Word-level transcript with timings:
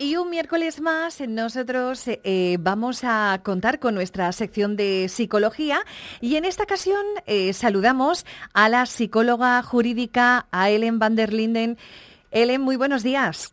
Y 0.00 0.14
un 0.14 0.30
miércoles 0.30 0.80
más 0.80 1.20
nosotros 1.20 2.04
eh, 2.06 2.56
vamos 2.60 3.00
a 3.02 3.40
contar 3.42 3.80
con 3.80 3.96
nuestra 3.96 4.30
sección 4.30 4.76
de 4.76 5.08
psicología 5.08 5.80
y 6.20 6.36
en 6.36 6.44
esta 6.44 6.62
ocasión 6.62 7.04
eh, 7.26 7.52
saludamos 7.52 8.24
a 8.54 8.68
la 8.68 8.86
psicóloga 8.86 9.60
jurídica, 9.64 10.46
a 10.52 10.70
Ellen 10.70 11.00
van 11.00 11.16
der 11.16 11.32
Linden. 11.32 11.78
Ellen, 12.30 12.60
muy 12.60 12.76
buenos 12.76 13.02
días. 13.02 13.52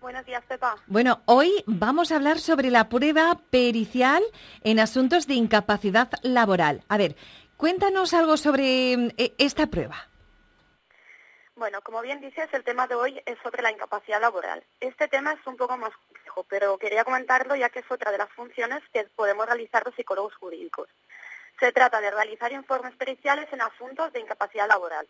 Buenos 0.00 0.24
días, 0.24 0.42
Pepa. 0.48 0.74
Bueno, 0.86 1.20
hoy 1.26 1.52
vamos 1.66 2.12
a 2.12 2.16
hablar 2.16 2.38
sobre 2.38 2.70
la 2.70 2.88
prueba 2.88 3.42
pericial 3.50 4.22
en 4.62 4.80
asuntos 4.80 5.26
de 5.26 5.34
incapacidad 5.34 6.08
laboral. 6.22 6.82
A 6.88 6.96
ver, 6.96 7.14
cuéntanos 7.58 8.14
algo 8.14 8.38
sobre 8.38 8.94
eh, 9.18 9.34
esta 9.36 9.66
prueba. 9.66 10.08
Bueno, 11.56 11.82
como 11.82 12.02
bien 12.02 12.20
dices, 12.20 12.48
el 12.52 12.64
tema 12.64 12.88
de 12.88 12.96
hoy 12.96 13.22
es 13.26 13.38
sobre 13.40 13.62
la 13.62 13.70
incapacidad 13.70 14.20
laboral. 14.20 14.64
Este 14.80 15.06
tema 15.06 15.32
es 15.32 15.46
un 15.46 15.56
poco 15.56 15.76
más 15.76 15.92
complejo, 15.96 16.44
pero 16.48 16.78
quería 16.78 17.04
comentarlo 17.04 17.54
ya 17.54 17.68
que 17.68 17.78
es 17.78 17.90
otra 17.90 18.10
de 18.10 18.18
las 18.18 18.28
funciones 18.30 18.82
que 18.92 19.04
podemos 19.14 19.46
realizar 19.46 19.84
los 19.84 19.94
psicólogos 19.94 20.34
jurídicos. 20.34 20.88
Se 21.60 21.70
trata 21.70 22.00
de 22.00 22.10
realizar 22.10 22.50
informes 22.50 22.96
periciales 22.96 23.46
en 23.52 23.62
asuntos 23.62 24.12
de 24.12 24.18
incapacidad 24.18 24.66
laboral. 24.66 25.06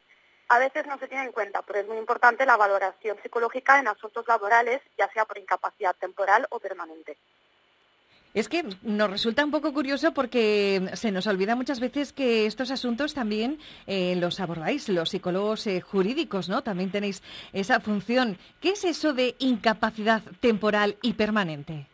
A 0.48 0.58
veces 0.58 0.86
no 0.86 0.98
se 0.98 1.08
tiene 1.08 1.24
en 1.24 1.32
cuenta, 1.32 1.62
pero 1.62 1.78
es 1.78 1.86
muy 1.86 1.96
importante 1.96 2.44
la 2.44 2.58
valoración 2.58 3.16
psicológica 3.22 3.78
en 3.78 3.88
asuntos 3.88 4.28
laborales, 4.28 4.82
ya 4.98 5.10
sea 5.12 5.24
por 5.24 5.38
incapacidad 5.38 5.96
temporal 5.96 6.46
o 6.50 6.60
permanente. 6.60 7.16
Es 8.34 8.48
que 8.48 8.64
nos 8.82 9.10
resulta 9.10 9.44
un 9.44 9.52
poco 9.52 9.72
curioso 9.72 10.12
porque 10.12 10.90
se 10.94 11.12
nos 11.12 11.28
olvida 11.28 11.54
muchas 11.54 11.78
veces 11.78 12.12
que 12.12 12.46
estos 12.46 12.72
asuntos 12.72 13.14
también 13.14 13.60
eh, 13.86 14.16
los 14.16 14.40
abordáis, 14.40 14.88
los 14.88 15.10
psicólogos 15.10 15.68
eh, 15.68 15.80
jurídicos, 15.80 16.48
¿no? 16.48 16.62
También 16.62 16.90
tenéis 16.90 17.22
esa 17.52 17.78
función. 17.78 18.36
¿Qué 18.60 18.70
es 18.70 18.84
eso 18.84 19.12
de 19.12 19.36
incapacidad 19.38 20.20
temporal 20.40 20.96
y 21.00 21.12
permanente? 21.12 21.86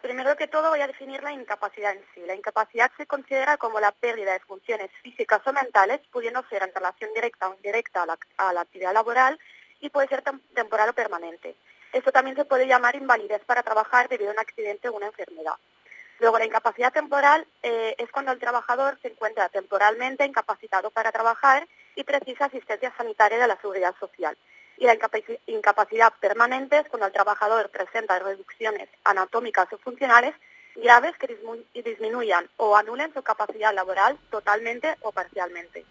Primero 0.00 0.36
que 0.36 0.46
todo 0.46 0.70
voy 0.70 0.80
a 0.80 0.86
definir 0.86 1.20
la 1.24 1.32
incapacidad 1.32 1.90
en 1.90 2.04
sí. 2.14 2.20
La 2.24 2.36
incapacidad 2.36 2.92
se 2.96 3.06
considera 3.06 3.56
como 3.56 3.80
la 3.80 3.90
pérdida 3.90 4.32
de 4.32 4.40
funciones 4.40 4.92
físicas 5.02 5.40
o 5.44 5.52
mentales, 5.52 6.00
pudiendo 6.12 6.44
ser 6.48 6.62
en 6.62 6.72
relación 6.72 7.10
directa 7.12 7.48
o 7.48 7.54
indirecta 7.54 8.04
a 8.04 8.06
la, 8.06 8.18
a 8.36 8.52
la 8.52 8.60
actividad 8.60 8.94
laboral 8.94 9.40
y 9.80 9.90
puede 9.90 10.06
ser 10.06 10.22
temporal 10.54 10.90
o 10.90 10.92
permanente. 10.92 11.56
Esto 11.94 12.10
también 12.10 12.34
se 12.34 12.44
puede 12.44 12.66
llamar 12.66 12.96
invalidez 12.96 13.40
para 13.46 13.62
trabajar 13.62 14.08
debido 14.08 14.30
a 14.30 14.32
un 14.32 14.40
accidente 14.40 14.88
o 14.88 14.94
una 14.94 15.06
enfermedad. 15.06 15.54
Luego, 16.18 16.38
la 16.38 16.44
incapacidad 16.44 16.92
temporal 16.92 17.46
eh, 17.62 17.94
es 17.98 18.10
cuando 18.10 18.32
el 18.32 18.40
trabajador 18.40 18.98
se 19.00 19.08
encuentra 19.08 19.48
temporalmente 19.48 20.26
incapacitado 20.26 20.90
para 20.90 21.12
trabajar 21.12 21.68
y 21.94 22.02
precisa 22.02 22.46
asistencia 22.46 22.92
sanitaria 22.96 23.38
de 23.38 23.46
la 23.46 23.60
seguridad 23.60 23.94
social. 24.00 24.36
Y 24.76 24.86
la 24.86 24.98
incapacidad 25.46 26.12
permanente 26.20 26.80
es 26.80 26.88
cuando 26.88 27.06
el 27.06 27.12
trabajador 27.12 27.70
presenta 27.70 28.18
reducciones 28.18 28.88
anatómicas 29.04 29.72
o 29.72 29.78
funcionales 29.78 30.34
graves 30.74 31.14
que 31.16 31.38
disminuyan 31.80 32.48
o 32.56 32.76
anulen 32.76 33.14
su 33.14 33.22
capacidad 33.22 33.72
laboral 33.72 34.18
totalmente 34.30 34.96
o 35.02 35.12
parcialmente. 35.12 35.86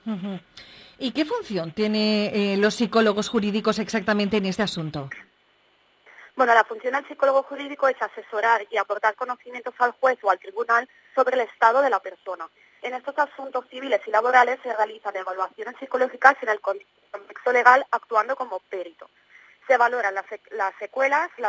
¿Y 0.99 1.11
qué 1.13 1.23
función 1.23 1.71
tienen 1.71 2.35
eh, 2.35 2.57
los 2.57 2.75
psicólogos 2.75 3.29
jurídicos 3.29 3.79
exactamente 3.79 4.35
en 4.35 4.47
este 4.47 4.63
asunto? 4.63 5.09
Bueno, 6.35 6.55
la 6.55 6.63
función 6.63 6.93
del 6.93 7.07
psicólogo 7.07 7.43
jurídico 7.43 7.87
es 7.87 8.01
asesorar 8.01 8.65
y 8.71 8.77
aportar 8.77 9.15
conocimientos 9.15 9.75
al 9.77 9.91
juez 9.91 10.17
o 10.23 10.31
al 10.31 10.39
tribunal 10.39 10.89
sobre 11.13 11.35
el 11.35 11.41
estado 11.41 11.81
de 11.83 11.91
la 11.91 11.99
persona. 11.99 12.49
En 12.81 12.95
estos 12.95 13.17
asuntos 13.19 13.65
civiles 13.69 14.01
y 14.07 14.09
laborales 14.09 14.59
se 14.63 14.73
realizan 14.73 15.15
evaluaciones 15.15 15.75
psicológicas 15.79 16.35
en 16.41 16.49
el 16.49 16.59
contexto 16.59 17.51
legal 17.51 17.85
actuando 17.91 18.35
como 18.35 18.59
perito. 18.61 19.09
Se 19.67 19.77
valoran 19.77 20.15
las, 20.15 20.25
secuelas 20.79 21.29
y 21.37 21.41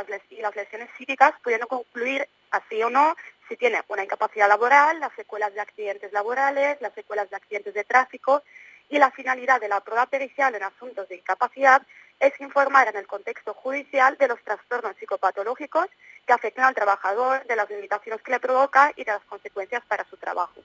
las 0.42 0.54
lesiones 0.54 0.90
psíquicas, 0.98 1.32
pudiendo 1.42 1.66
concluir 1.66 2.28
así 2.50 2.82
o 2.82 2.90
no 2.90 3.16
si 3.48 3.56
tiene 3.56 3.82
una 3.88 4.04
incapacidad 4.04 4.48
laboral, 4.48 5.00
las 5.00 5.12
secuelas 5.14 5.52
de 5.54 5.60
accidentes 5.60 6.12
laborales, 6.12 6.78
las 6.80 6.94
secuelas 6.94 7.28
de 7.30 7.36
accidentes 7.36 7.74
de 7.74 7.84
tráfico 7.84 8.42
y 8.90 8.98
la 8.98 9.10
finalidad 9.10 9.60
de 9.60 9.68
la 9.68 9.80
prueba 9.80 10.06
pericial 10.06 10.54
en 10.54 10.62
asuntos 10.62 11.08
de 11.08 11.16
incapacidad 11.16 11.82
es 12.20 12.40
informar 12.40 12.88
en 12.88 12.96
el 12.96 13.06
contexto 13.06 13.54
judicial 13.54 14.16
de 14.18 14.28
los 14.28 14.42
trastornos 14.42 14.96
psicopatológicos 14.96 15.86
que 16.26 16.32
afectan 16.32 16.66
al 16.66 16.74
trabajador, 16.74 17.46
de 17.46 17.56
las 17.56 17.68
limitaciones 17.68 18.22
que 18.22 18.32
le 18.32 18.40
provoca 18.40 18.92
y 18.96 19.04
de 19.04 19.12
las 19.12 19.24
consecuencias 19.24 19.84
para 19.86 20.04
su 20.08 20.16
trabajo. 20.16 20.62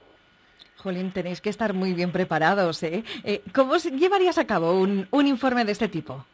Jolín, 0.77 1.11
tenéis 1.11 1.41
que 1.41 1.49
estar 1.49 1.73
muy 1.73 1.93
bien 1.93 2.11
preparados, 2.11 2.81
¿eh? 2.83 3.03
eh 3.25 3.41
cómo 3.53 3.75
llevarías 3.75 4.37
a 4.37 4.47
cabo 4.47 4.73
un, 4.79 5.07
informe 5.11 5.65
de 5.65 5.73
este 5.73 5.89
tipo? 5.89 6.25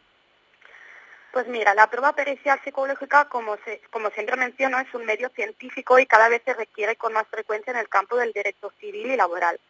Pues 1.32 1.48
mira, 1.48 1.74
la 1.74 1.90
prueba 1.90 2.14
pericial 2.14 2.58
psicológica, 2.64 3.28
como, 3.28 3.56
como 3.90 4.10
siempre 4.10 4.36
menciono, 4.36 4.78
es 4.78 4.94
un 4.94 5.04
medio 5.04 5.28
científico 5.30 5.98
y 5.98 6.06
cada 6.06 6.28
vez 6.28 6.42
se 6.44 6.54
requiere 6.54 6.96
con 6.96 7.12
más 7.12 7.26
frecuencia 7.26 7.72
en 7.72 7.78
el 7.78 7.88
campo 7.88 8.16
del 8.16 8.32
derecho 8.32 8.72
civil 8.80 9.10
y 9.10 9.16
laboral. 9.16 9.60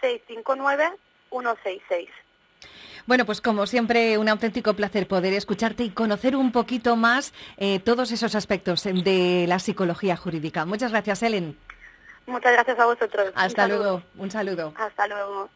630-659-166. 0.00 2.08
Bueno, 3.06 3.24
pues 3.24 3.40
como 3.40 3.66
siempre, 3.66 4.18
un 4.18 4.28
auténtico 4.28 4.74
placer 4.74 5.08
poder 5.08 5.32
escucharte 5.32 5.82
y 5.82 5.90
conocer 5.90 6.36
un 6.36 6.52
poquito 6.52 6.94
más 6.94 7.32
eh, 7.56 7.78
todos 7.78 8.12
esos 8.12 8.34
aspectos 8.34 8.84
de 8.84 9.46
la 9.48 9.58
psicología 9.58 10.16
jurídica. 10.16 10.66
Muchas 10.66 10.90
gracias, 10.90 11.22
Ellen. 11.22 11.56
Muchas 12.26 12.52
gracias 12.52 12.78
a 12.78 12.84
vosotros. 12.84 13.32
Hasta 13.34 13.66
luego. 13.66 14.02
Un 14.16 14.30
saludo. 14.30 14.74
Hasta 14.76 15.08
luego. 15.08 15.48